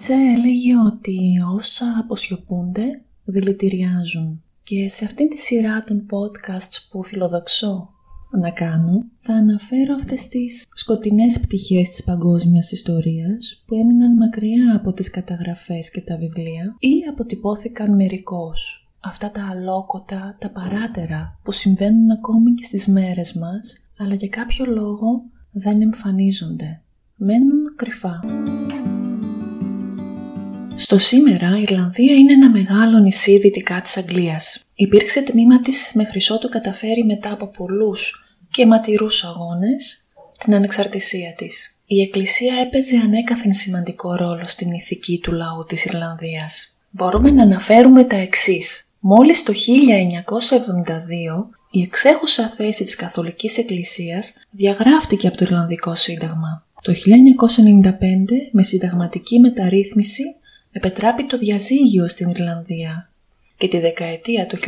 Ο 0.00 0.02
Νίτσε 0.02 0.38
έλεγε 0.38 0.76
ότι 0.86 1.18
όσα 1.56 1.96
αποσιωπούνται 1.98 3.02
δηλητηριάζουν 3.24 4.42
και 4.62 4.88
σε 4.88 5.04
αυτήν 5.04 5.28
τη 5.28 5.38
σειρά 5.38 5.78
των 5.78 6.06
podcasts 6.10 6.88
που 6.90 7.02
φιλοδοξώ 7.02 7.90
να 8.40 8.50
κάνω 8.50 9.04
θα 9.18 9.34
αναφέρω 9.34 9.94
αυτές 9.94 10.28
τις 10.28 10.66
σκοτεινές 10.74 11.40
πτυχές 11.40 11.88
της 11.88 12.04
παγκόσμιας 12.04 12.72
ιστορίας 12.72 13.62
που 13.66 13.74
έμειναν 13.74 14.16
μακριά 14.16 14.74
από 14.76 14.92
τις 14.92 15.10
καταγραφές 15.10 15.90
και 15.90 16.00
τα 16.00 16.16
βιβλία 16.16 16.76
ή 16.78 16.92
αποτυπώθηκαν 17.10 17.94
μερικώς. 17.94 18.88
Αυτά 19.00 19.30
τα 19.30 19.48
αλόκοτα, 19.50 20.36
τα 20.40 20.50
παράτερα 20.50 21.38
που 21.42 21.52
συμβαίνουν 21.52 22.10
ακόμη 22.10 22.52
και 22.52 22.64
στις 22.64 22.86
μέρες 22.86 23.32
μας 23.32 23.84
αλλά 23.98 24.14
για 24.14 24.28
κάποιο 24.28 24.64
λόγο 24.64 25.22
δεν 25.50 25.82
εμφανίζονται. 25.82 26.80
Μένουν 27.16 27.74
κρυφά. 27.76 28.20
Στο 30.80 30.98
σήμερα 30.98 31.58
η 31.58 31.62
Ιρλανδία 31.62 32.14
είναι 32.14 32.32
ένα 32.32 32.50
μεγάλο 32.50 32.98
νησί 32.98 33.38
δυτικά 33.38 33.80
της 33.80 33.96
Αγγλίας. 33.96 34.64
Υπήρξε 34.74 35.22
τμήμα 35.22 35.60
της 35.60 35.90
μέχρι 35.94 36.20
ότου 36.30 36.48
καταφέρει 36.48 37.04
μετά 37.04 37.32
από 37.32 37.46
πολλούς 37.46 38.24
και 38.50 38.66
ματηρούς 38.66 39.24
αγώνες 39.24 40.04
την 40.38 40.54
ανεξαρτησία 40.54 41.34
της. 41.36 41.76
Η 41.86 42.00
Εκκλησία 42.00 42.54
έπαιζε 42.66 42.96
ανέκαθεν 42.96 43.52
σημαντικό 43.52 44.14
ρόλο 44.14 44.46
στην 44.46 44.72
ηθική 44.72 45.20
του 45.22 45.32
λαού 45.32 45.64
της 45.68 45.84
Ιρλανδίας. 45.84 46.76
Μπορούμε 46.90 47.30
να 47.30 47.42
αναφέρουμε 47.42 48.04
τα 48.04 48.16
εξής. 48.16 48.84
Μόλις 48.98 49.42
το 49.42 49.52
1972 49.52 51.48
η 51.70 51.82
εξέχουσα 51.82 52.48
θέση 52.48 52.84
της 52.84 52.96
Καθολικής 52.96 53.58
Εκκλησίας 53.58 54.32
διαγράφτηκε 54.50 55.26
από 55.26 55.36
το 55.36 55.44
Ιρλανδικό 55.44 55.94
Σύνταγμα. 55.94 56.66
Το 56.82 56.92
1995 56.92 58.48
με 58.52 58.62
συνταγματική 58.62 59.38
μεταρρύθμιση 59.38 60.34
επετράπη 60.72 61.26
το 61.26 61.38
διαζύγιο 61.38 62.08
στην 62.08 62.28
Ιρλανδία 62.28 63.10
και 63.56 63.68
τη 63.68 63.78
δεκαετία 63.78 64.46
του 64.46 64.58
1990 64.58 64.62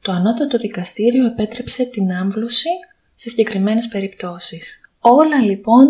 το 0.00 0.12
ανώτατο 0.12 0.58
δικαστήριο 0.58 1.26
επέτρεψε 1.26 1.84
την 1.84 2.12
άμβλωση 2.12 2.68
σε 3.14 3.28
συγκεκριμένες 3.28 3.88
περιπτώσεις. 3.88 4.80
Όλα 5.00 5.40
λοιπόν 5.40 5.86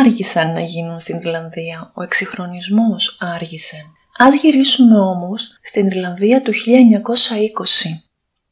άργησαν 0.00 0.52
να 0.52 0.60
γίνουν 0.60 1.00
στην 1.00 1.16
Ιρλανδία, 1.16 1.92
ο 1.94 2.02
εξυγχρονισμός 2.02 3.16
άργησε. 3.20 3.76
Ας 4.18 4.34
γυρίσουμε 4.34 4.98
όμως 4.98 5.58
στην 5.62 5.86
Ιρλανδία 5.86 6.42
του 6.42 6.52
1920. 6.52 6.54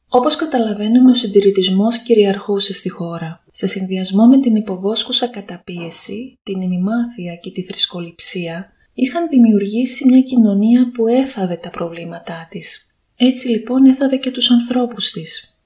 Όπως 0.09 0.35
καταλαβαίνουμε 0.35 1.11
ο 1.11 1.13
συντηρητισμός 1.13 1.97
κυριαρχούσε 1.97 2.73
στη 2.73 2.89
χώρα. 2.89 3.43
Σε 3.51 3.67
συνδυασμό 3.67 4.25
με 4.25 4.39
την 4.39 4.55
υποβόσκουσα 4.55 5.27
καταπίεση, 5.27 6.39
την 6.43 6.61
ημιμάθεια 6.61 7.35
και 7.35 7.51
τη 7.51 7.63
θρησκοληψία, 7.63 8.71
είχαν 8.99 9.27
δημιουργήσει 9.27 10.05
μια 10.05 10.21
κοινωνία 10.21 10.91
που 10.93 11.07
έφαβε 11.07 11.55
τα 11.55 11.69
προβλήματά 11.69 12.47
της. 12.49 12.87
Έτσι 13.15 13.47
λοιπόν 13.47 13.85
έφαβε 13.85 14.17
και 14.17 14.31
τους 14.31 14.51
ανθρώπους 14.51 15.11
της. 15.11 15.57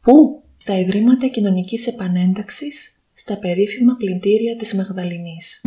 Πού; 0.00 0.42
Στα 0.56 0.78
Ιδρύματα 0.78 1.26
Κοινωνικής 1.26 1.86
Επανένταξης, 1.86 2.92
στα 3.12 3.38
περίφημα 3.38 3.96
πλυντήρια 3.96 4.56
της 4.56 4.74
Μαγδαληνής. 4.74 5.60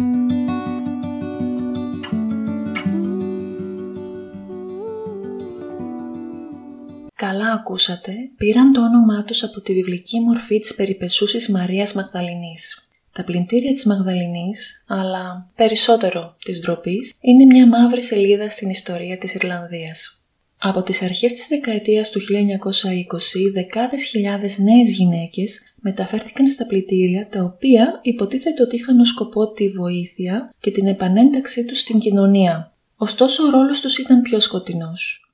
Καλά 7.16 7.52
ακούσατε, 7.52 8.14
πήραν 8.38 8.72
το 8.72 8.82
όνομά 8.82 9.24
τους 9.24 9.44
από 9.44 9.62
τη 9.62 9.74
βιβλική 9.74 10.20
μορφή 10.20 10.58
της 10.60 10.76
περιπεσούσης 10.76 11.50
Μαρίας 11.50 11.94
Μαγδαληνής. 11.94 12.88
Τα 13.14 13.24
πλυντήρια 13.24 13.74
της 13.74 13.86
Μαγδαληνής, 13.86 14.84
αλλά 14.88 15.52
περισσότερο 15.56 16.36
της 16.46 16.60
ντροπής, 16.60 17.14
είναι 17.20 17.46
μια 17.46 17.68
μαύρη 17.68 18.04
σελίδα 18.04 18.50
στην 18.50 18.70
ιστορία 18.70 19.18
της 19.18 19.34
Ιρλανδίας. 19.34 20.22
Από 20.58 20.82
τις 20.82 21.02
αρχές 21.02 21.34
της 21.34 21.48
δεκαετίας 21.48 22.10
του 22.10 22.22
1920, 22.22 23.52
δεκάδες 23.54 24.04
χιλιάδες 24.04 24.58
νέες 24.58 24.92
γυναίκες 24.92 25.74
μεταφέρθηκαν 25.76 26.48
στα 26.48 26.66
πλυντήρια 26.66 27.28
τα 27.28 27.44
οποία 27.44 28.00
υποτίθεται 28.04 28.64
ότι 28.64 28.76
είχαν 28.76 29.00
ως 29.00 29.08
σκοπό 29.08 29.52
τη 29.52 29.70
βοήθεια 29.70 30.54
και 30.60 30.72
την 30.72 30.88
επανένταξή 30.88 31.66
τους 31.66 31.80
στην 31.80 32.00
κοινωνία. 32.00 32.74
Ωστόσο 32.96 33.44
ο 33.44 33.50
ρόλος 33.50 33.82
τους 33.82 33.98
ήταν 33.98 34.22
πιο 34.22 34.40
σκοτεινός. 34.40 35.32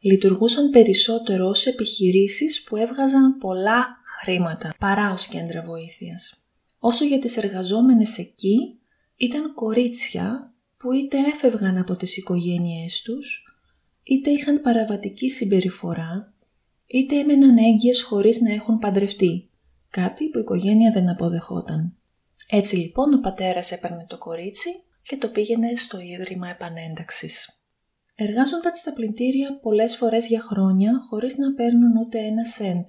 Λειτουργούσαν 0.00 0.70
περισσότερο 0.70 1.48
ως 1.48 1.66
επιχειρήσεις 1.66 2.62
που 2.62 2.76
έβγαζαν 2.76 3.38
πολλά 3.38 3.86
χρήματα 4.20 4.74
παρά 4.78 5.12
ως 5.12 5.26
κέντρα 5.26 5.62
βοήθειας 5.62 6.41
όσο 6.84 7.04
για 7.04 7.18
τις 7.18 7.36
εργαζόμενες 7.36 8.18
εκεί 8.18 8.78
ήταν 9.16 9.54
κορίτσια 9.54 10.54
που 10.76 10.92
είτε 10.92 11.16
έφευγαν 11.18 11.78
από 11.78 11.96
τις 11.96 12.16
οικογένειές 12.16 13.02
τους, 13.02 13.44
είτε 14.02 14.30
είχαν 14.30 14.60
παραβατική 14.60 15.30
συμπεριφορά, 15.30 16.34
είτε 16.86 17.18
έμεναν 17.18 17.56
έγκυες 17.56 18.02
χωρίς 18.02 18.40
να 18.40 18.52
έχουν 18.52 18.78
παντρευτεί, 18.78 19.50
κάτι 19.90 20.28
που 20.28 20.38
η 20.38 20.40
οικογένεια 20.40 20.92
δεν 20.92 21.08
αποδεχόταν. 21.08 21.96
Έτσι 22.48 22.76
λοιπόν 22.76 23.14
ο 23.14 23.20
πατέρας 23.20 23.72
έπαιρνε 23.72 24.06
το 24.08 24.18
κορίτσι 24.18 24.70
και 25.02 25.16
το 25.16 25.28
πήγαινε 25.28 25.74
στο 25.74 26.00
Ίδρυμα 26.00 26.48
Επανένταξης. 26.48 27.62
Εργάζονταν 28.14 28.74
στα 28.74 28.92
πλυντήρια 28.92 29.58
πολλές 29.62 29.96
φορές 29.96 30.26
για 30.26 30.40
χρόνια 30.40 31.00
χωρίς 31.08 31.36
να 31.36 31.54
παίρνουν 31.54 31.96
ούτε 31.96 32.18
ένα 32.18 32.44
σέντ. 32.44 32.88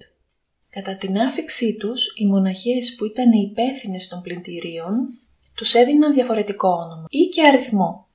Κατά 0.74 0.96
την 0.96 1.18
άφηξή 1.18 1.76
τους, 1.76 2.12
οι 2.16 2.26
μοναχές 2.26 2.94
που 2.94 3.04
ήταν 3.04 3.32
υπεύθυνες 3.32 4.08
των 4.08 4.22
πλυντηρίων 4.22 5.18
τους 5.54 5.74
έδιναν 5.74 6.12
διαφορετικό 6.12 6.68
όνομα 6.68 7.04
ή 7.08 7.24
και 7.26 7.42
αριθμό. 7.42 8.06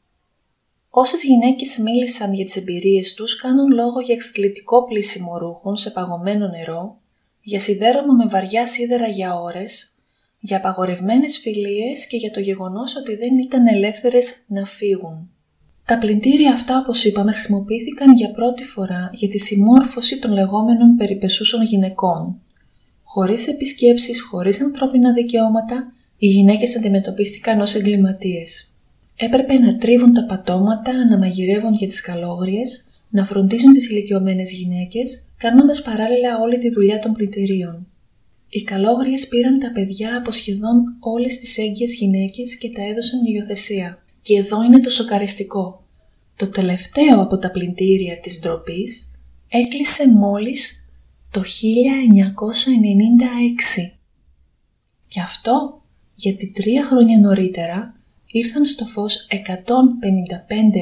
Όσες 0.89 1.23
γυναίκες 1.23 1.77
μίλησαν 1.77 2.33
για 2.33 2.45
τις 2.45 2.55
εμπειρίες 2.55 3.13
τους 3.13 3.35
κάνουν 3.35 3.71
λόγο 3.71 3.99
για 3.99 4.13
εξκλητικό 4.13 4.85
πλήσιμο 4.85 5.37
ρούχων 5.37 5.75
σε 5.75 5.89
παγωμένο 5.91 6.47
νερό, 6.47 6.97
για 7.41 7.59
σιδέρωμα 7.59 8.13
με 8.13 8.25
βαριά 8.25 8.67
σίδερα 8.67 9.07
για 9.07 9.35
ώρες, 9.35 9.91
για 10.39 10.57
απαγορευμένες 10.57 11.37
φιλίες 11.37 12.07
και 12.07 12.17
για 12.17 12.31
το 12.31 12.39
γεγονός 12.39 12.95
ότι 12.95 13.15
δεν 13.15 13.37
ήταν 13.37 13.67
ελεύθερες 13.67 14.35
να 14.47 14.65
φύγουν. 14.65 15.29
Τα 15.85 15.97
πλυντήρια 15.97 16.53
αυτά, 16.53 16.77
όπως 16.77 17.05
είπαμε, 17.05 17.31
χρησιμοποιήθηκαν 17.31 18.13
για 18.13 18.31
πρώτη 18.31 18.63
φορά 18.63 19.09
για 19.13 19.29
τη 19.29 19.37
συμμόρφωση 19.37 20.19
των 20.19 20.31
λεγόμενων 20.31 20.95
περιπεσούσων 20.95 21.63
γυναικών, 21.63 22.41
Χωρίς 23.11 23.47
επισκέψεις, 23.47 24.21
χωρίς 24.21 24.61
ανθρώπινα 24.61 25.13
δικαιώματα, 25.13 25.93
οι 26.17 26.27
γυναίκες 26.27 26.75
αντιμετωπίστηκαν 26.77 27.59
ως 27.59 27.75
εγκληματίες. 27.75 28.71
Έπρεπε 29.15 29.53
να 29.53 29.77
τρίβουν 29.77 30.13
τα 30.13 30.25
πατώματα, 30.25 31.05
να 31.09 31.17
μαγειρεύουν 31.17 31.73
για 31.73 31.87
τις 31.87 32.01
καλόγριες, 32.01 32.85
να 33.09 33.25
φροντίζουν 33.25 33.73
τις 33.73 33.89
ηλικιωμένες 33.89 34.51
γυναίκες, 34.51 35.23
κάνοντας 35.37 35.81
παράλληλα 35.81 36.39
όλη 36.41 36.57
τη 36.57 36.69
δουλειά 36.69 36.99
των 36.99 37.13
πλητερίων. 37.13 37.87
Οι 38.49 38.63
καλόγριες 38.63 39.27
πήραν 39.27 39.59
τα 39.59 39.71
παιδιά 39.71 40.17
από 40.17 40.31
σχεδόν 40.31 40.95
όλες 40.99 41.37
τις 41.37 41.57
έγκυες 41.57 41.95
γυναίκες 41.95 42.57
και 42.57 42.69
τα 42.69 42.83
έδωσαν 42.83 43.25
για 43.25 43.39
υιοθεσία. 43.39 44.03
Και 44.21 44.37
εδώ 44.37 44.63
είναι 44.63 44.79
το 44.79 44.89
σοκαριστικό. 44.89 45.83
Το 46.35 46.49
τελευταίο 46.49 47.21
από 47.21 47.37
τα 47.37 47.51
πλυντήρια 47.51 48.19
της 48.19 48.39
ντροπής 48.39 49.11
έκλεισε 49.47 50.09
μόλις 50.09 50.88
το 51.31 51.41
1996. 51.41 51.43
Και 55.07 55.19
αυτό 55.19 55.81
γιατί 56.15 56.51
τρία 56.51 56.85
χρόνια 56.85 57.19
νωρίτερα 57.19 57.95
ήρθαν 58.25 58.65
στο 58.65 58.85
φως 58.85 59.27
155 59.29 59.35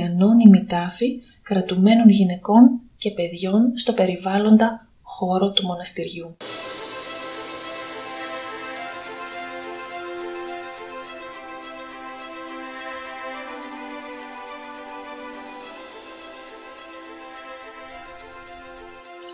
ανώνυμοι 0.05 0.65
τάφοι 0.65 1.21
κρατουμένων 1.41 2.09
γυναικών 2.09 2.81
και 2.97 3.11
παιδιών 3.11 3.77
στο 3.77 3.93
περιβάλλοντα 3.93 4.87
χώρο 5.01 5.51
του 5.51 5.65
μοναστηριού. 5.65 6.37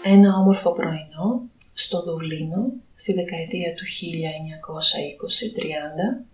Ένα 0.04 0.38
όμορφο 0.38 0.74
πρωινό 0.74 1.42
στο 1.74 2.04
Δουβλίνο 2.04 2.72
στη 2.96 3.14
δεκαετία 3.14 3.74
του 3.74 3.84
1920-30 6.20 6.26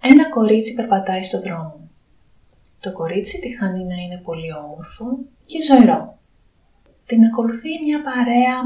ένα 0.00 0.28
κορίτσι 0.28 0.74
περπατάει 0.74 1.22
στο 1.22 1.40
δρόμο. 1.40 1.88
Το 2.80 2.92
κορίτσι 2.92 3.40
τυχάνει 3.40 3.84
να 3.84 3.94
είναι 3.94 4.20
πολύ 4.24 4.52
όμορφο 4.52 5.04
και 5.46 5.62
ζωηρό. 5.62 6.18
Την 7.06 7.24
ακολουθεί 7.24 7.68
μια 7.84 8.02
παρέα 8.02 8.56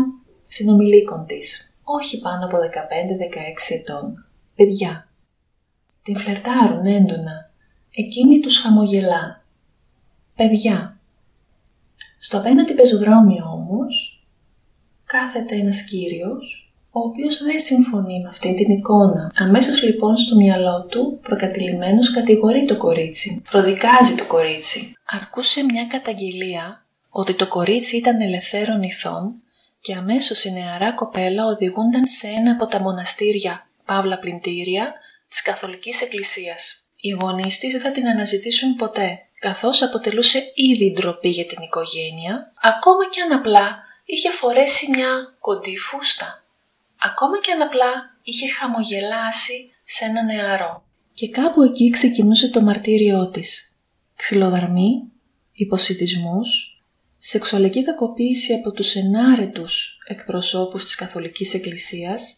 συνομιλίκων 0.47 1.27
της, 1.27 1.77
όχι 1.83 2.21
πάνω 2.21 2.45
από 2.45 2.57
15-16 2.59 2.61
ετών, 3.75 4.27
παιδιά. 4.55 5.09
Την 6.03 6.17
φλερτάρουν 6.17 6.87
έντονα, 6.87 7.51
εκείνη 7.91 8.41
τους 8.41 8.59
χαμογελά. 8.59 9.45
Παιδιά. 10.37 10.99
Στο 12.19 12.39
απέναντι 12.39 12.75
πεζοδρόμιο 12.75 13.54
όμως 13.69 14.27
κάθεται 15.05 15.55
ένας 15.55 15.83
κύριος, 15.83 16.73
ο 16.91 17.01
οποίος 17.01 17.43
δεν 17.43 17.59
συμφωνεί 17.59 18.21
με 18.21 18.29
αυτή 18.29 18.55
την 18.55 18.71
εικόνα. 18.71 19.33
Αμέσως 19.35 19.83
λοιπόν 19.83 20.17
στο 20.17 20.37
μυαλό 20.37 20.87
του, 20.91 21.19
προκατηλημένος 21.23 22.11
κατηγορεί 22.11 22.65
το 22.65 22.77
κορίτσι, 22.77 23.43
προδικάζει 23.51 24.15
το 24.15 24.27
κορίτσι. 24.27 24.93
Αρκούσε 25.05 25.63
μια 25.63 25.87
καταγγελία 25.87 26.85
ότι 27.11 27.35
το 27.35 27.49
κορίτσι 27.49 27.97
ήταν 27.97 28.21
ελευθέρων 28.21 28.83
ηθών 28.83 29.35
και 29.81 29.95
αμέσως 29.95 30.45
η 30.45 30.53
νεαρά 30.53 30.93
κοπέλα 30.93 31.45
οδηγούνταν 31.45 32.07
σε 32.07 32.27
ένα 32.27 32.53
από 32.53 32.67
τα 32.67 32.81
μοναστήρια, 32.81 33.67
παύλα 33.85 34.19
πλυντήρια, 34.19 34.93
της 35.29 35.43
Καθολικής 35.43 36.03
Εκκλησίας. 36.03 36.87
Οι 37.01 37.11
γονείς 37.11 37.59
της 37.59 37.73
δεν 37.73 37.81
θα 37.81 37.91
την 37.91 38.07
αναζητήσουν 38.09 38.75
ποτέ, 38.75 39.19
καθώς 39.47 39.83
αποτελούσε 39.83 40.53
ήδη 40.55 40.93
ντροπή 40.93 41.29
για 41.29 41.47
την 41.47 41.63
οικογένεια, 41.63 42.53
ακόμα 42.63 43.09
και 43.11 43.21
αν 43.21 43.33
απλά 43.33 43.83
είχε 44.05 44.31
φορέσει 44.31 44.91
μια 44.91 45.37
κοντή 45.39 45.79
φούστα. 45.79 46.45
Ακόμα 46.99 47.41
και 47.41 47.53
αν 47.53 47.63
απλά 47.63 48.17
είχε 48.23 48.53
χαμογελάσει 48.53 49.71
σε 49.85 50.05
ένα 50.05 50.23
νεαρό. 50.23 50.85
Και 51.15 51.29
κάπου 51.29 51.63
εκεί 51.63 51.91
ξεκινούσε 51.91 52.49
το 52.49 52.61
μαρτύριό 52.61 53.29
της. 53.29 53.79
Ξυλοδαρμή, 54.17 55.13
υποσυτισμούς, 55.53 56.49
σεξουαλική 57.19 57.83
κακοποίηση 57.85 58.53
από 58.53 58.73
τους 58.73 58.95
ενάρετους 58.95 59.99
εκπροσώπους 60.09 60.85
της 60.85 60.95
Καθολικής 60.95 61.55
Εκκλησίας 61.55 62.37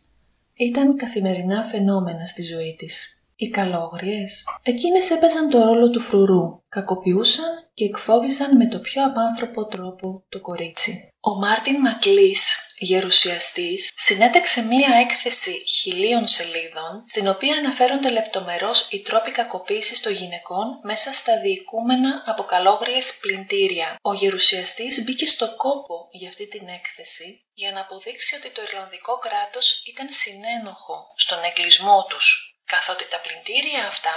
ήταν 0.55 0.97
καθημερινά 0.97 1.65
φαινόμενα 1.65 2.27
στη 2.27 2.43
ζωή 2.43 2.75
της. 2.79 3.16
Οι 3.39 3.49
καλόγριες, 3.49 4.45
εκείνες 4.63 5.11
έπαιζαν 5.11 5.51
το 5.51 5.65
ρόλο 5.65 5.91
του 5.91 6.01
φρουρού, 6.01 6.63
κακοποιούσαν 6.69 7.71
και 7.75 7.85
εκφόβιζαν 7.85 8.57
με 8.57 8.69
το 8.69 8.79
πιο 8.79 9.05
απάνθρωπο 9.05 9.67
τρόπο 9.67 10.25
το 10.29 10.41
κορίτσι. 10.41 11.09
Ο 11.21 11.35
Μάρτιν 11.35 11.81
Μακλής, 11.81 12.57
γερουσιαστής, 12.79 13.93
συνέταξε 13.97 14.63
μία 14.63 14.89
έκθεση 15.01 15.65
χιλίων 15.69 16.27
σελίδων, 16.27 17.05
στην 17.09 17.29
οποία 17.29 17.57
αναφέρονται 17.57 18.11
λεπτομερώς 18.11 18.89
οι 18.91 19.01
τρόποι 19.01 19.31
κακοποίησης 19.31 20.01
των 20.01 20.13
γυναικών 20.13 20.67
μέσα 20.83 21.13
στα 21.13 21.41
διοικούμενα 21.41 22.23
από 22.27 22.43
καλόγριες 22.43 23.19
πλυντήρια. 23.21 23.97
Ο 24.03 24.13
γερουσιαστής 24.15 25.05
μπήκε 25.05 25.27
στο 25.27 25.55
κόπο 25.57 26.09
για 26.11 26.29
αυτή 26.29 26.47
την 26.49 26.69
έκθεση 26.69 27.45
για 27.53 27.73
να 27.73 27.81
αποδείξει 27.81 28.35
ότι 28.35 28.51
το 28.51 28.63
Ιρλανδικό 28.63 29.19
κράτος 29.19 29.83
ήταν 29.93 30.09
συνένοχο 30.11 31.13
στον 31.17 31.39
εγκλισμό 31.49 32.07
τους 32.09 32.56
καθότι 32.73 33.05
τα 33.13 33.19
πλυντήρια 33.25 33.83
αυτά 33.87 34.17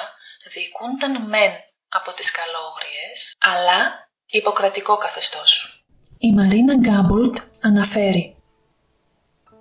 διοικούνταν 0.54 1.14
μεν 1.32 1.54
από 1.98 2.10
τις 2.18 2.32
καλόγριες, 2.40 3.18
αλλά 3.52 3.80
υποκρατικό 4.26 4.98
καθεστώς. 4.98 5.84
Η 6.18 6.34
Μαρίνα 6.34 6.76
Γκάμπολτ 6.76 7.38
αναφέρει 7.62 8.36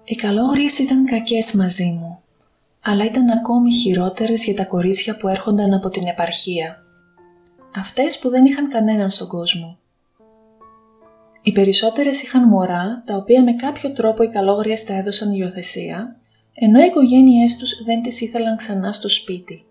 «Οι 0.05 0.14
καλόγριες 0.14 0.79
ήταν 0.79 1.06
κακές 1.06 1.52
μαζί 1.52 1.90
μου, 1.90 2.23
αλλά 2.81 3.05
ήταν 3.05 3.31
ακόμη 3.31 3.73
χειρότερες 3.73 4.44
για 4.44 4.55
τα 4.55 4.64
κορίτσια 4.64 5.17
που 5.17 5.29
έρχονταν 5.29 5.75
από 5.75 5.88
την 5.88 6.06
επαρχία. 6.06 6.82
Αυτές 7.75 8.19
που 8.19 8.29
δεν 8.29 8.44
είχαν 8.44 8.69
κανέναν 8.69 9.11
στον 9.11 9.29
κόσμο. 9.29 9.79
Οι 11.43 11.52
περισσότερες 11.52 12.23
είχαν 12.23 12.49
μωρά, 12.49 13.02
τα 13.06 13.17
οποία 13.17 13.43
με 13.43 13.52
κάποιο 13.52 13.93
τρόπο 13.93 14.23
οι 14.23 14.31
καλόγριες 14.31 14.84
τα 14.84 14.94
έδωσαν 14.94 15.32
υιοθεσία 15.32 16.18
ενώ 16.60 16.81
οι 16.81 16.87
οικογένειές 16.87 17.56
τους 17.56 17.82
δεν 17.84 18.02
τις 18.02 18.20
ήθελαν 18.20 18.56
ξανά 18.56 18.93
στο 18.93 19.08
σπίτι. 19.08 19.64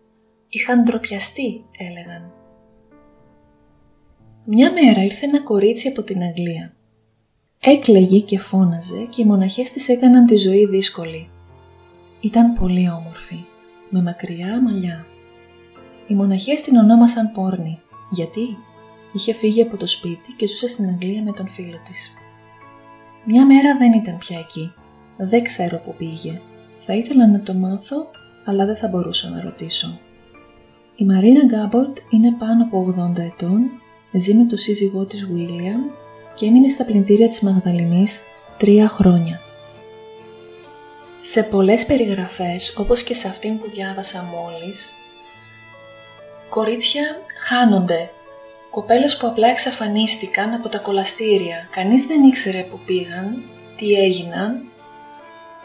Είχαν 0.49 0.83
ντροπιαστεί, 0.83 1.65
έλεγαν. 1.77 2.31
Μια 4.45 4.71
μέρα 4.71 5.03
ήρθε 5.03 5.25
ένα 5.25 5.41
κορίτσι 5.41 5.87
από 5.87 6.03
την 6.03 6.21
Αγγλία. 6.21 6.73
Έκλαιγε 7.59 8.19
και 8.19 8.39
φώναζε 8.39 9.07
και 9.09 9.21
οι 9.21 9.25
μοναχές 9.25 9.71
της 9.71 9.89
έκαναν 9.89 10.25
τη 10.25 10.35
ζωή 10.35 10.65
δύσκολη. 10.65 11.29
Ήταν 12.21 12.53
πολύ 12.53 12.89
όμορφη, 12.89 13.45
με 13.89 14.01
μακριά 14.01 14.61
μαλλιά. 14.61 15.05
Οι 16.07 16.15
μοναχές 16.15 16.61
την 16.61 16.75
ονόμασαν 16.75 17.31
Πόρνη, 17.31 17.79
γιατί 18.09 18.57
είχε 19.13 19.33
φύγει 19.33 19.61
από 19.61 19.77
το 19.77 19.85
σπίτι 19.85 20.31
και 20.37 20.47
ζούσε 20.47 20.67
στην 20.67 20.87
Αγγλία 20.87 21.23
με 21.23 21.31
τον 21.31 21.47
φίλο 21.47 21.77
της. 21.83 22.13
Μια 23.25 23.45
μέρα 23.45 23.77
δεν 23.77 23.93
ήταν 23.93 24.17
πια 24.17 24.39
εκεί. 24.39 24.73
Δεν 25.17 25.43
ξέρω 25.43 25.77
που 25.79 25.95
πήγε 25.97 26.41
θα 26.89 26.95
ήθελα 26.95 27.27
να 27.27 27.41
το 27.41 27.53
μάθω, 27.53 27.97
αλλά 28.45 28.65
δεν 28.65 28.75
θα 28.75 28.87
μπορούσα 28.87 29.29
να 29.29 29.41
ρωτήσω. 29.41 29.99
Η 30.95 31.05
Μαρίνα 31.05 31.45
Γκάμπολτ 31.45 31.97
είναι 32.09 32.35
πάνω 32.39 32.63
από 32.63 32.95
80 33.17 33.19
ετών, 33.19 33.61
ζει 34.13 34.33
με 34.33 34.45
το 34.45 34.57
σύζυγό 34.57 35.05
της 35.05 35.25
Βίλιαμ 35.25 35.81
και 36.35 36.45
έμεινε 36.45 36.69
στα 36.69 36.85
πλυντήρια 36.85 37.27
της 37.27 37.39
Μαγδαληνής 37.39 38.19
τρία 38.57 38.87
χρόνια. 38.87 39.41
Σε 41.21 41.43
πολλές 41.43 41.85
περιγραφές, 41.85 42.75
όπως 42.77 43.03
και 43.03 43.13
σε 43.13 43.27
αυτήν 43.27 43.59
που 43.59 43.69
διάβασα 43.69 44.23
μόλις, 44.23 44.91
κορίτσια 46.49 47.03
χάνονται. 47.47 48.09
Κοπέλες 48.69 49.17
που 49.17 49.27
απλά 49.27 49.47
εξαφανίστηκαν 49.47 50.53
από 50.53 50.69
τα 50.69 50.77
κολαστήρια. 50.77 51.67
Κανείς 51.71 52.05
δεν 52.05 52.23
ήξερε 52.23 52.61
που 52.61 52.79
πήγαν, 52.85 53.43
τι 53.75 53.93
έγιναν 53.93 54.71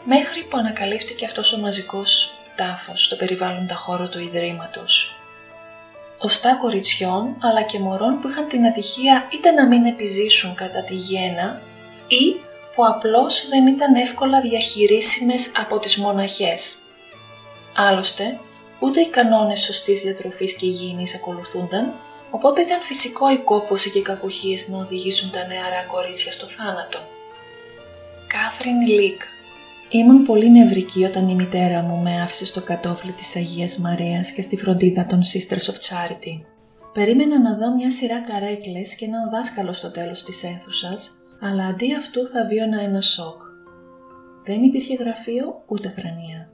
μέχρι 0.05 0.43
που 0.43 0.57
ανακαλύφθηκε 0.57 1.25
αυτός 1.25 1.53
ο 1.53 1.59
μαζικός 1.59 2.33
τάφος 2.55 3.03
στο 3.03 3.15
περιβάλλοντα 3.15 3.75
χώρο 3.75 4.09
του 4.09 4.19
Ιδρύματος. 4.19 5.17
Οστά 6.17 6.55
κοριτσιών 6.55 7.35
αλλά 7.41 7.61
και 7.61 7.79
μωρών 7.79 8.19
που 8.19 8.27
είχαν 8.27 8.47
την 8.47 8.65
ατυχία 8.65 9.27
είτε 9.33 9.51
να 9.51 9.67
μην 9.67 9.85
επιζήσουν 9.85 10.55
κατά 10.55 10.83
τη 10.83 10.95
γέννα 10.95 11.61
ή 12.07 12.35
που 12.75 12.85
απλώς 12.85 13.47
δεν 13.47 13.67
ήταν 13.67 13.95
εύκολα 13.95 14.41
διαχειρίσιμες 14.41 15.51
από 15.57 15.79
τις 15.79 15.97
μοναχές. 15.97 16.75
Άλλωστε, 17.75 18.39
ούτε 18.79 19.01
οι 19.01 19.07
κανόνες 19.07 19.59
σωστής 19.59 20.01
διατροφής 20.01 20.55
και 20.55 20.65
υγιεινής 20.65 21.15
ακολουθούνταν, 21.15 21.93
οπότε 22.31 22.61
ήταν 22.61 22.81
φυσικό 22.81 23.31
η 23.31 23.37
κόπωση 23.37 23.89
και 23.89 23.99
οι 23.99 24.01
κακοχίες 24.01 24.67
να 24.67 24.77
οδηγήσουν 24.77 25.31
τα 25.31 25.45
νεαρά 25.45 25.83
κορίτσια 25.87 26.31
στο 26.31 26.45
θάνατο. 26.45 26.99
Κάθριν 28.27 28.81
Λίκ 28.87 29.21
Ήμουν 29.95 30.25
πολύ 30.25 30.51
νευρική 30.51 31.03
όταν 31.03 31.29
η 31.29 31.35
μητέρα 31.35 31.81
μου 31.81 32.01
με 32.01 32.21
άφησε 32.21 32.45
στο 32.45 32.61
κατόφλι 32.61 33.11
της 33.11 33.35
Αγίας 33.35 33.77
Μαρίας 33.77 34.31
και 34.31 34.41
στη 34.41 34.57
φροντίδα 34.57 35.05
των 35.05 35.19
Sisters 35.19 35.71
of 35.71 35.77
Charity. 35.87 36.45
Περίμενα 36.93 37.39
να 37.39 37.57
δω 37.57 37.75
μια 37.75 37.91
σειρά 37.91 38.21
καρέκλες 38.21 38.95
και 38.95 39.05
έναν 39.05 39.29
δάσκαλο 39.29 39.73
στο 39.73 39.91
τέλος 39.91 40.23
της 40.23 40.43
αίθουσας, 40.43 41.11
αλλά 41.41 41.65
αντί 41.65 41.95
αυτού 41.95 42.27
θα 42.27 42.45
βίωνα 42.47 42.81
ένα 42.81 43.01
σοκ. 43.01 43.41
Δεν 44.45 44.63
υπήρχε 44.63 44.95
γραφείο 44.95 45.63
ούτε 45.67 45.89
χρανία. 45.89 46.49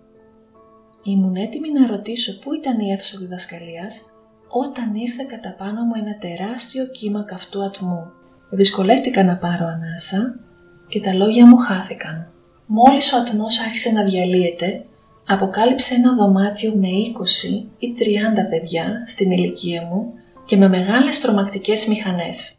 Ήμουν 1.04 1.36
έτοιμη 1.36 1.72
να 1.72 1.88
ρωτήσω 1.88 2.40
πού 2.40 2.54
ήταν 2.54 2.80
η 2.80 2.92
αίθουσα 2.92 3.18
διδασκαλίας 3.20 4.02
όταν 4.50 4.96
ήρθε 4.96 5.24
κατά 5.24 5.56
πάνω 5.58 5.84
μου 5.84 5.94
ένα 5.96 6.18
τεράστιο 6.18 6.88
κύμα 6.88 7.24
καυτού 7.24 7.64
ατμού. 7.64 8.12
Δυσκολεύτηκα 8.50 9.24
να 9.24 9.38
πάρω 9.38 9.66
ανάσα 9.66 10.40
και 10.88 11.00
τα 11.00 11.14
λόγια 11.14 11.48
μου 11.48 11.58
χάθηκαν. 11.58 12.34
Μόλις 12.72 13.14
ο 13.14 13.18
ατμός 13.18 13.60
άρχισε 13.60 13.92
να 13.92 14.04
διαλύεται, 14.04 14.86
αποκάλυψε 15.26 15.96
ένα 15.96 16.16
δωμάτιο 16.16 16.74
με 16.76 16.88
20 16.88 17.66
ή 17.80 17.96
30 18.00 18.04
παιδιά 18.50 19.04
στην 19.06 19.32
ηλικία 19.32 19.86
μου 19.86 20.14
και 20.46 20.58
με 20.58 20.68
μεγάλες 20.68 21.20
τρομακτικές 21.20 21.88
μηχανές. 21.88 22.56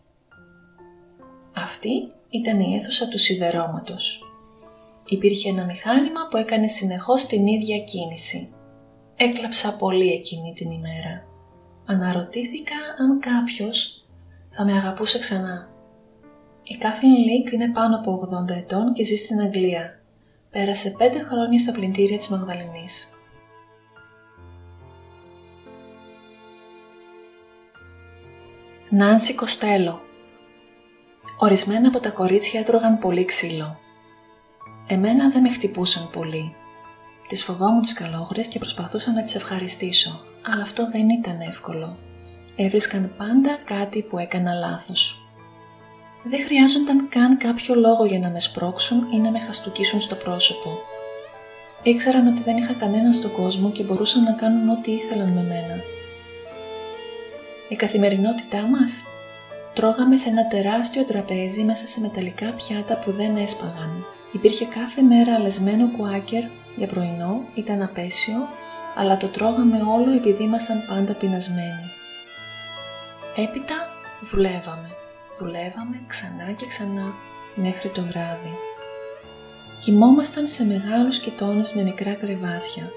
Αυτή 1.54 2.12
ήταν 2.30 2.60
η 2.60 2.76
αίθουσα 2.76 3.08
του 3.08 3.18
σιδερώματος. 3.18 4.22
Υπήρχε 5.04 5.48
ένα 5.48 5.64
μηχάνημα 5.64 6.20
που 6.30 6.36
έκανε 6.36 6.66
συνεχώς 6.66 7.26
την 7.26 7.46
ίδια 7.46 7.78
κίνηση. 7.78 8.52
Έκλαψα 9.16 9.76
πολύ 9.76 10.12
εκείνη 10.12 10.52
την 10.52 10.70
ημέρα. 10.70 11.24
Αναρωτήθηκα 11.86 12.76
αν 12.98 13.20
κάποιος 13.20 14.06
θα 14.48 14.64
με 14.64 14.72
αγαπούσε 14.72 15.18
ξανά. 15.18 15.68
Η 16.62 16.76
Κάθλιν 16.76 17.14
Λίκ 17.14 17.52
είναι 17.52 17.70
πάνω 17.72 17.96
από 17.96 18.28
80 18.50 18.56
ετών 18.56 18.92
και 18.92 19.04
ζει 19.04 19.16
στην 19.16 19.40
Αγγλία 19.40 19.99
Πέρασε 20.50 20.94
πέντε 20.98 21.22
χρόνια 21.22 21.58
στα 21.58 21.72
πλυντήρια 21.72 22.16
της 22.18 22.28
Μαγδαληνής. 22.28 23.14
Νάνση 28.88 29.34
Κοστέλο 29.34 30.00
Ορισμένα 31.38 31.88
από 31.88 32.00
τα 32.00 32.10
κορίτσια 32.10 32.60
έτρωγαν 32.60 32.98
πολύ 32.98 33.24
ξύλο. 33.24 33.78
Εμένα 34.86 35.30
δεν 35.30 35.42
με 35.42 35.50
χτυπούσαν 35.50 36.10
πολύ. 36.10 36.54
Τις 37.28 37.44
φοβόμουν 37.44 37.82
τις 37.82 37.92
καλόγρες 37.92 38.46
και 38.46 38.58
προσπαθούσα 38.58 39.12
να 39.12 39.22
τις 39.22 39.34
ευχαριστήσω, 39.34 40.24
αλλά 40.42 40.62
αυτό 40.62 40.90
δεν 40.90 41.08
ήταν 41.08 41.40
εύκολο. 41.40 41.98
Έβρισκαν 42.56 43.14
πάντα 43.16 43.58
κάτι 43.64 44.02
που 44.02 44.18
έκανα 44.18 44.52
λάθος. 44.52 45.19
Δεν 46.22 46.44
χρειάζονταν 46.44 47.08
καν 47.08 47.36
κάποιο 47.36 47.74
λόγο 47.74 48.04
για 48.04 48.18
να 48.18 48.28
με 48.28 48.40
σπρώξουν 48.40 49.12
ή 49.12 49.18
να 49.18 49.30
με 49.30 49.40
χαστούκίσουν 49.40 50.00
στο 50.00 50.14
πρόσωπο. 50.14 50.78
Ήξεραν 51.82 52.26
ότι 52.26 52.42
δεν 52.42 52.56
είχα 52.56 52.72
κανέναν 52.72 53.12
στον 53.12 53.32
κόσμο 53.32 53.70
και 53.70 53.82
μπορούσαν 53.82 54.22
να 54.22 54.32
κάνουν 54.32 54.68
ό,τι 54.68 54.92
ήθελαν 54.92 55.28
με 55.28 55.42
μένα. 55.42 55.76
Η 57.68 57.74
καθημερινότητά 57.74 58.62
μας; 58.62 59.02
Τρώγαμε 59.74 60.16
σε 60.16 60.28
ένα 60.28 60.46
τεράστιο 60.46 61.04
τραπέζι 61.04 61.64
μέσα 61.64 61.86
σε 61.86 62.00
μεταλλικά 62.00 62.52
πιάτα 62.52 62.96
που 62.96 63.12
δεν 63.12 63.36
έσπαγαν. 63.36 64.06
Υπήρχε 64.32 64.64
κάθε 64.64 65.02
μέρα 65.02 65.34
αλεσμένο 65.34 65.88
κουάκερ 65.96 66.44
για 66.76 66.86
πρωινό, 66.86 67.44
ήταν 67.54 67.82
απέσιο, 67.82 68.48
αλλά 68.96 69.16
το 69.16 69.26
τρώγαμε 69.28 69.82
όλο 69.82 70.10
επειδή 70.10 70.42
ήμασταν 70.42 70.84
πάντα 70.88 71.12
πεινασμένοι. 71.12 71.90
Έπειτα 73.36 73.74
δουλεύαμε. 74.30 74.89
Δουλεύαμε 75.40 76.00
ξανά 76.06 76.52
και 76.56 76.66
ξανά 76.66 77.14
μέχρι 77.54 77.88
το 77.88 78.02
βράδυ. 78.02 78.54
Κοιμόμασταν 79.80 80.46
σε 80.46 80.64
μεγάλους 80.64 81.18
κοιτώνες 81.18 81.72
με 81.72 81.82
μικρά 81.82 82.14
κρεβάτια. 82.14 82.92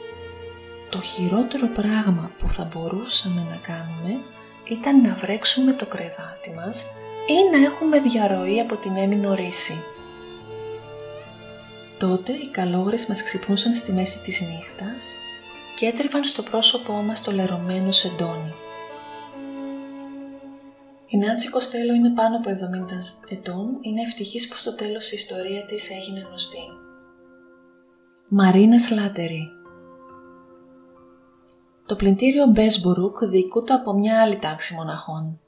Το 0.90 1.02
χειρότερο 1.02 1.68
πράγμα 1.68 2.32
που 2.40 2.50
θα 2.50 2.70
μπορούσαμε 2.74 3.46
να 3.50 3.56
κάνουμε 3.56 4.20
ήταν 4.64 5.02
να 5.02 5.14
βρέξουμε 5.14 5.74
το 5.74 5.86
κρεβάτι 5.86 6.52
μας 6.56 6.86
ή 7.28 7.58
να 7.58 7.66
έχουμε 7.66 8.00
διαρροή 8.00 8.60
από 8.60 8.76
την 8.76 8.96
έμεινο 8.96 9.34
ρίση. 9.34 9.84
Τότε 11.98 12.32
οι 12.32 12.50
καλόγρες 12.52 13.06
μας 13.06 13.24
ξυπνούσαν 13.24 13.76
στη 13.76 13.92
μέση 13.92 14.20
της 14.20 14.42
νύχτας 14.42 15.16
και 15.76 15.86
έτριβαν 15.86 16.24
στο 16.24 16.42
πρόσωπό 16.42 16.94
μας 16.94 17.22
το 17.22 17.32
λερωμένο 17.32 17.92
σεντόνι. 17.92 18.54
Η 21.14 21.18
Νάντσι 21.18 21.50
Κοστέλο 21.50 21.94
είναι 21.94 22.10
πάνω 22.10 22.38
από 22.38 22.50
70 22.50 22.54
ετών, 23.28 23.78
είναι 23.82 24.02
ευτυχής 24.02 24.48
που 24.48 24.56
στο 24.56 24.76
τέλος 24.76 25.12
η 25.12 25.16
ιστορία 25.16 25.66
της 25.66 25.90
έγινε 25.90 26.20
γνωστή. 26.28 26.66
Μαρίνα 28.28 28.80
Σλάτερη 28.80 29.48
Το 31.86 31.96
πλυντήριο 31.96 32.46
Μπέσμπουρουκ 32.46 33.26
διοικούται 33.26 33.74
από 33.74 33.94
μια 33.94 34.22
άλλη 34.22 34.40
τάξη 34.40 34.76
μοναχών. 34.76 35.40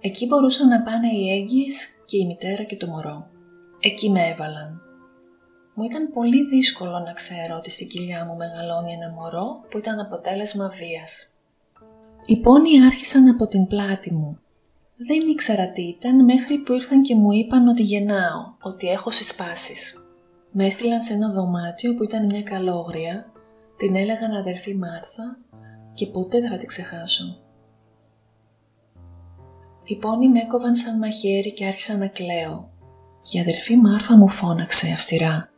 Εκεί 0.00 0.26
μπορούσαν 0.26 0.68
να 0.68 0.82
πάνε 0.82 1.08
οι 1.08 1.30
έγκυες 1.30 1.88
και 2.04 2.16
η 2.16 2.26
μητέρα 2.26 2.62
και 2.62 2.76
το 2.76 2.86
μωρό. 2.86 3.26
Εκεί 3.80 4.10
με 4.10 4.28
έβαλαν. 4.28 4.80
Μου 5.74 5.84
ήταν 5.84 6.12
πολύ 6.12 6.46
δύσκολο 6.46 6.98
να 6.98 7.12
ξέρω 7.12 7.56
ότι 7.56 7.70
στην 7.70 7.88
κοιλιά 7.88 8.24
μου 8.24 8.36
μεγαλώνει 8.36 8.92
ένα 8.92 9.10
μωρό 9.10 9.64
που 9.70 9.78
ήταν 9.78 10.00
αποτέλεσμα 10.00 10.68
βίας. 10.68 11.32
Οι 12.26 12.40
πόνοι 12.40 12.84
άρχισαν 12.84 13.28
από 13.28 13.46
την 13.46 13.66
πλάτη 13.66 14.14
μου. 14.14 14.41
Δεν 15.06 15.28
ήξερα 15.28 15.70
τι 15.70 15.82
ήταν 15.82 16.24
μέχρι 16.24 16.58
που 16.58 16.72
ήρθαν 16.72 17.02
και 17.02 17.14
μου 17.14 17.32
είπαν 17.32 17.68
ότι 17.68 17.82
γεννάω, 17.82 18.54
ότι 18.62 18.88
έχω 18.88 19.10
συσπάσεις. 19.10 20.06
Με 20.50 20.64
έστειλαν 20.64 21.02
σε 21.02 21.12
ένα 21.12 21.32
δωμάτιο 21.32 21.94
που 21.94 22.02
ήταν 22.02 22.24
μια 22.24 22.42
καλόγρια, 22.42 23.26
την 23.76 23.96
έλεγαν 23.96 24.32
αδερφή 24.32 24.74
Μάρθα 24.76 25.38
και 25.94 26.06
ποτέ 26.06 26.40
δεν 26.40 26.50
θα 26.50 26.58
τη 26.58 26.66
ξεχάσω. 26.66 27.42
Οι 29.84 29.96
πόνοι 29.96 30.28
με 30.28 30.40
έκοβαν 30.40 30.74
σαν 30.74 30.98
μαχαίρι 30.98 31.52
και 31.52 31.66
άρχισα 31.66 31.96
να 31.96 32.06
κλαίω. 32.06 32.70
Και 33.22 33.38
η 33.38 33.40
αδερφή 33.40 33.76
Μάρθα 33.76 34.16
μου 34.16 34.28
φώναξε 34.28 34.92
αυστηρά. 34.92 35.50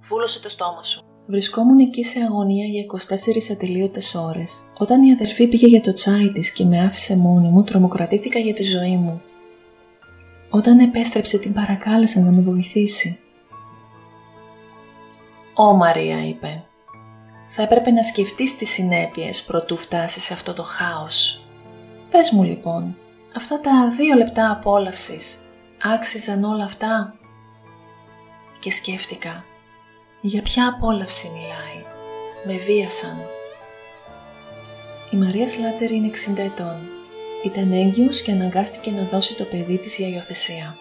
Βούλωσε 0.00 0.40
το 0.40 0.48
στόμα 0.48 0.82
σου. 0.82 1.09
Βρισκόμουν 1.30 1.78
εκεί 1.78 2.04
σε 2.04 2.20
αγωνία 2.20 2.66
για 2.66 2.84
24 2.84 3.52
ατελείωτες 3.52 4.14
ώρες. 4.14 4.66
Όταν 4.78 5.02
η 5.02 5.12
αδερφή 5.12 5.46
πήγε 5.46 5.66
για 5.66 5.80
το 5.80 5.92
τσάι 5.92 6.28
της 6.28 6.52
και 6.52 6.64
με 6.64 6.80
άφησε 6.80 7.16
μόνη 7.16 7.48
μου, 7.48 7.64
τρομοκρατήθηκα 7.64 8.38
για 8.38 8.54
τη 8.54 8.62
ζωή 8.62 8.96
μου. 8.96 9.22
Όταν 10.50 10.78
επέστρεψε 10.78 11.38
την 11.38 11.52
παρακάλεσα 11.52 12.20
να 12.20 12.30
με 12.30 12.42
βοηθήσει. 12.42 13.18
«Ω 15.54 15.72
Μαρία», 15.74 16.26
είπε, 16.26 16.64
«θα 17.48 17.62
έπρεπε 17.62 17.90
να 17.90 18.02
σκεφτείς 18.02 18.56
τις 18.56 18.70
συνέπειες 18.70 19.42
προτού 19.42 19.76
φτάσεις 19.76 20.24
σε 20.24 20.32
αυτό 20.32 20.54
το 20.54 20.62
χάος. 20.62 21.44
Πες 22.10 22.30
μου 22.30 22.42
λοιπόν, 22.42 22.96
αυτά 23.36 23.60
τα 23.60 23.90
δύο 23.96 24.16
λεπτά 24.16 24.50
απόλαυσης, 24.50 25.38
άξιζαν 25.94 26.44
όλα 26.44 26.64
αυτά» 26.64 27.14
και 28.60 28.70
σκέφτηκα 28.70 29.44
για 30.20 30.42
ποια 30.42 30.68
απόλαυση 30.68 31.28
μιλάει. 31.28 31.84
Με 32.44 32.64
βίασαν. 32.64 33.16
Η 35.10 35.16
Μαρία 35.16 35.48
Σλάτερ 35.48 35.90
είναι 35.90 36.10
60 36.28 36.38
ετών. 36.38 36.76
Ήταν 37.44 37.72
έγκυος 37.72 38.22
και 38.22 38.30
αναγκάστηκε 38.32 38.90
να 38.90 39.02
δώσει 39.02 39.36
το 39.36 39.44
παιδί 39.44 39.78
της 39.78 39.98
για 39.98 40.08
υιοθεσία. 40.08 40.76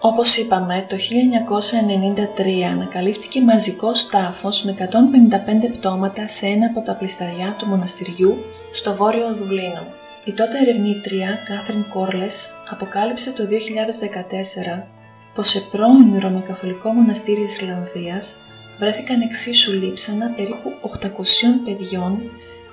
Όπως 0.00 0.36
είπαμε, 0.36 0.86
το 0.88 0.96
1993 0.96 2.62
ανακαλύφθηκε 2.72 3.40
μαζικός 3.40 4.08
τάφος 4.08 4.62
με 4.62 4.72
155 4.72 5.70
πτώματα 5.72 6.26
σε 6.28 6.46
ένα 6.46 6.66
από 6.66 6.80
τα 6.80 6.94
πλησταριά 6.94 7.54
του 7.58 7.66
μοναστηριού 7.66 8.36
στο 8.72 8.94
βόρειο 8.94 9.34
Δουβλίνο. 9.34 9.86
Η 10.24 10.32
τότε 10.32 10.58
ερευνήτρια 10.58 11.38
Κάθριν 11.48 11.84
Κόρλες 11.88 12.50
αποκάλυψε 12.70 13.32
το 13.32 13.44
2014 13.44 14.93
πως 15.34 15.48
σε 15.48 15.60
πρώην 15.60 16.18
Ρωμακαθολικό 16.18 16.92
μοναστήρι 16.92 17.44
της 17.44 17.60
Ιρλανδίας 17.60 18.36
βρέθηκαν 18.78 19.20
εξίσου 19.20 19.72
λείψανα 19.72 20.26
περίπου 20.36 20.72
800 20.82 21.06
παιδιών 21.64 22.18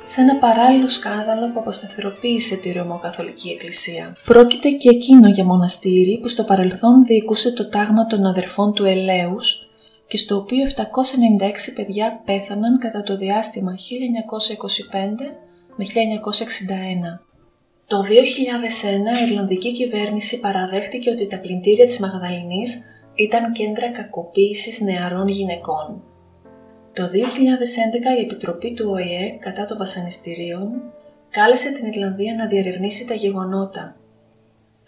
σε 0.06 0.22
ένα 0.22 0.36
παράλληλο 0.36 0.88
σκάνδαλο 0.88 1.52
που 1.52 1.60
αποσταθεροποίησε 1.60 2.56
τη 2.56 2.72
Ρωμακαθολική 2.72 3.50
Εκκλησία. 3.50 4.16
Πρόκειται 4.26 4.70
και 4.70 4.90
εκείνο 4.90 5.30
για 5.30 5.46
μοναστήρι 5.46 6.20
που 6.22 6.28
στο 6.28 6.44
παρελθόν 6.44 7.06
διοικούσε 7.06 7.52
το 7.52 7.70
τάγμα 7.70 8.06
των 8.06 8.26
αδερφών 8.26 8.74
του 8.74 8.86
Ελέους 8.86 9.70
και 10.08 10.18
στο 10.18 10.36
οποίο 10.36 10.66
796 10.76 10.82
παιδιά 11.76 12.22
πέθαναν 12.26 12.78
κατά 12.80 13.04
το 13.04 13.18
διάστημα 13.18 13.72
1925 13.72 13.78
με 15.76 15.86
1961. 15.86 17.31
Το 17.92 18.02
2001 18.02 18.08
η 19.22 19.30
Ιρλανδική 19.30 19.72
κυβέρνηση 19.72 20.40
παραδέχτηκε 20.40 21.10
ότι 21.10 21.28
τα 21.28 21.40
πλυντήρια 21.40 21.86
της 21.86 22.00
Μαγδαληνής 22.00 22.86
ήταν 23.16 23.52
κέντρα 23.52 23.92
κακοποίησης 23.92 24.82
νεαρών 24.82 25.28
γυναικών. 25.28 26.04
Το 26.94 27.04
2011 27.04 27.08
η 28.20 28.22
Επιτροπή 28.22 28.74
του 28.74 28.86
ΟΗΕ 28.90 29.38
κατά 29.40 29.66
των 29.66 29.78
βασανιστήριων 29.78 30.82
κάλεσε 31.30 31.72
την 31.72 31.86
Ιρλανδία 31.86 32.36
να 32.36 32.48
διερευνήσει 32.48 33.08
τα 33.08 33.14
γεγονότα. 33.14 33.96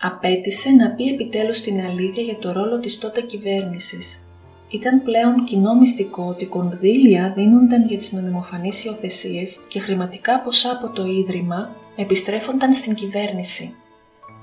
Απέτησε 0.02 0.70
να 0.70 0.92
πει 0.92 1.04
επιτέλους 1.04 1.62
την 1.62 1.80
αλήθεια 1.80 2.24
για 2.24 2.38
το 2.38 2.52
ρόλο 2.52 2.80
της 2.80 3.00
τότε 3.00 3.22
κυβέρνησης. 3.22 4.28
Ήταν 4.70 5.04
πλέον 5.04 5.44
κοινό 5.44 5.76
μυστικό 5.76 6.24
ότι 6.24 6.46
κονδύλια 6.46 7.34
δίνονταν 7.36 7.86
για 7.86 7.98
τις 7.98 8.12
νομιμοφανείς 8.12 8.86
υιοθεσίες 8.86 9.66
και 9.68 9.80
χρηματικά 9.80 10.42
ποσά 10.42 10.72
από 10.72 10.90
το 10.90 11.06
Ίδρυμα 11.06 11.82
επιστρέφονταν 11.96 12.74
στην 12.74 12.94
κυβέρνηση. 12.94 13.76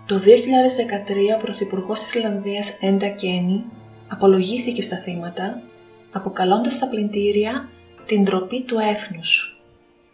Το 0.06 0.18
2013 0.18 1.36
ο 1.36 1.42
Πρωθυπουργός 1.42 2.00
της 2.00 2.14
Ιρλανδίας 2.14 2.78
Έντα 2.80 3.08
Κένι 3.08 3.64
απολογήθηκε 4.08 4.82
στα 4.82 4.96
θύματα, 4.96 5.62
αποκαλώντας 6.12 6.78
τα 6.78 6.88
πλυντήρια 6.88 7.68
την 8.06 8.24
ντροπή 8.24 8.62
του 8.62 8.78
έθνους. 8.78 9.60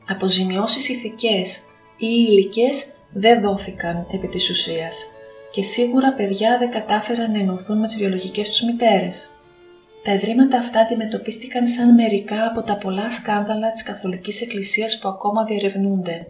Αποζημιώσεις 0.09 0.89
ηθικές 0.89 1.57
ή 1.97 2.07
υλικές 2.29 2.93
δεν 3.13 3.41
δόθηκαν 3.41 4.07
επί 4.13 4.29
της 4.29 4.51
ουσίας 4.51 5.11
και 5.51 5.63
σίγουρα 5.63 6.13
παιδιά 6.13 6.59
δεν 6.59 6.71
κατάφεραν 6.71 7.31
να 7.31 7.39
ενωθούν 7.39 7.79
με 7.79 7.87
τις 7.87 7.97
βιολογικές 7.97 8.49
τους 8.49 8.63
μητέρες. 8.63 9.31
Τα 10.05 10.13
ιδρύματα 10.13 10.59
αυτά 10.59 10.81
αντιμετωπίστηκαν 10.81 11.67
σαν 11.67 11.95
μερικά 11.95 12.47
από 12.47 12.63
τα 12.63 12.77
πολλά 12.77 13.11
σκάνδαλα 13.11 13.73
της 13.73 13.83
Καθολικής 13.83 14.41
Εκκλησίας 14.41 14.99
που 14.99 15.09
ακόμα 15.09 15.45
διερευνούνται. 15.45 16.27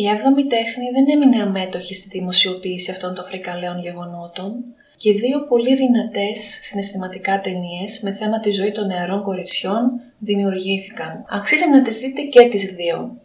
Η 0.00 0.08
έβδομη 0.08 0.46
τέχνη 0.46 0.90
δεν 0.94 1.06
έμεινε 1.08 1.42
αμέτωχη 1.42 1.94
στη 1.94 2.08
δημοσιοποίηση 2.08 2.90
αυτών 2.90 3.14
των 3.14 3.24
φρικαλαίων 3.24 3.78
γεγονότων 3.78 4.64
και 4.96 5.12
δύο 5.12 5.44
πολύ 5.44 5.76
δυνατές 5.76 6.58
συναισθηματικά 6.62 7.40
ταινίες 7.40 8.00
με 8.02 8.12
θέμα 8.12 8.38
τη 8.38 8.50
ζωή 8.50 8.72
των 8.72 8.86
νεαρών 8.86 9.22
κοριτσιών 9.22 10.00
δημιουργήθηκαν. 10.18 11.24
Αξίζει 11.28 11.70
να 11.70 11.82
τις 11.82 11.98
δείτε 11.98 12.22
και 12.22 12.48
τις 12.48 12.64
δύο. 12.74 13.20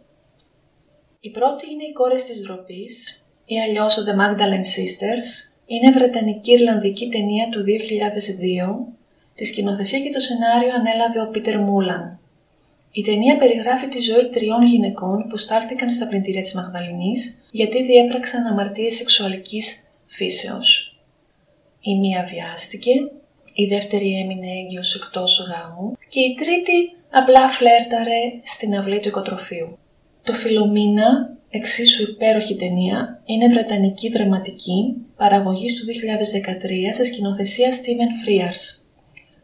Η 1.20 1.30
πρώτη 1.30 1.70
είναι 1.72 1.84
οι 1.84 1.92
κόρες 1.92 2.24
της 2.24 2.42
ντροπής 2.42 3.24
ή 3.44 3.60
αλλιώς 3.60 4.04
The 4.06 4.14
Magdalene 4.20 4.68
Sisters. 4.74 5.28
Είναι 5.66 5.90
βρετανική-ιρλανδική 5.90 7.08
ταινία 7.08 7.48
του 7.48 7.64
2002. 7.64 8.94
Τη 9.34 9.44
σκηνοθεσία 9.44 10.00
και 10.00 10.10
το 10.10 10.20
σενάριο 10.20 10.74
ανέλαβε 10.74 11.20
ο 11.20 11.28
Πίτερ 11.30 11.58
Μούλαν. 11.58 12.20
Η 12.94 13.02
ταινία 13.02 13.36
περιγράφει 13.36 13.86
τη 13.88 13.98
ζωή 13.98 14.28
τριών 14.28 14.62
γυναικών 14.62 15.26
που 15.28 15.36
στάλθηκαν 15.36 15.92
στα 15.92 16.08
πλυντήρια 16.08 16.42
της 16.42 16.54
Μαγδαληνής 16.54 17.42
γιατί 17.50 17.82
διέπραξαν 17.82 18.46
αμαρτίες 18.46 18.94
σεξουαλικής 18.94 19.84
φύσεως. 20.06 20.96
Η 21.80 21.98
μία 21.98 22.24
βιάστηκε, 22.24 22.90
η 23.54 23.66
δεύτερη 23.66 24.18
έμεινε 24.18 24.46
έγκυος 24.46 24.94
εκτός 24.94 25.48
γάμου 25.48 25.96
και 26.08 26.20
η 26.20 26.34
τρίτη 26.34 26.96
απλά 27.10 27.48
φλέρταρε 27.48 28.20
στην 28.44 28.76
αυλή 28.76 29.00
του 29.00 29.08
οικοτροφείου. 29.08 29.78
Το 30.22 30.32
Φιλομίνα, 30.32 31.36
εξίσου 31.50 32.10
υπέροχη 32.10 32.56
ταινία, 32.56 33.22
είναι 33.24 33.48
βρετανική 33.48 34.08
δραματική 34.08 34.96
παραγωγής 35.16 35.76
του 35.76 35.84
2013 35.86 36.94
σε 36.94 37.04
σκηνοθεσία 37.04 37.70
Steven 37.70 38.12
Frears 38.22 38.81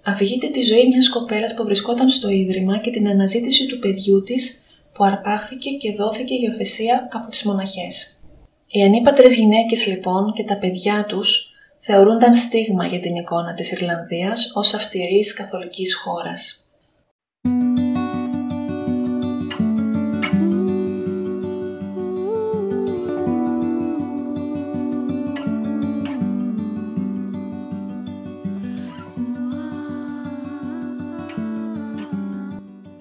αφηγείται 0.09 0.49
τη 0.49 0.61
ζωή 0.61 0.89
μιας 0.89 1.09
κοπέλας 1.09 1.55
που 1.55 1.65
βρισκόταν 1.65 2.11
στο 2.11 2.29
Ίδρυμα 2.31 2.79
και 2.79 2.91
την 2.91 3.09
αναζήτηση 3.09 3.67
του 3.67 3.79
παιδιού 3.79 4.23
της 4.23 4.63
που 4.95 5.05
αρπάχθηκε 5.05 5.71
και 5.71 5.95
δόθηκε 5.95 6.35
υιοθεσία 6.35 7.09
από 7.13 7.31
τις 7.31 7.43
μοναχές. 7.43 8.21
Οι 8.69 8.83
ανήπατρες 8.83 9.35
γυναίκες 9.35 9.87
λοιπόν 9.87 10.33
και 10.33 10.45
τα 10.45 10.59
παιδιά 10.59 11.05
τους 11.05 11.53
θεωρούνταν 11.79 12.35
στίγμα 12.35 12.87
για 12.87 13.01
την 13.01 13.15
εικόνα 13.15 13.55
της 13.55 13.73
Ιρλανδίας 13.73 14.53
ως 14.55 14.75
αυστηρής 14.75 15.35
καθολικής 15.35 15.95
χώρας. 15.95 16.58